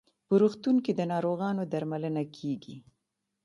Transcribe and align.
په 0.27 0.33
روغتون 0.41 0.75
کې 0.85 0.91
د 0.95 1.01
ناروغانو 1.11 1.63
درملنه 1.73 2.23
کیږي. 2.37 2.75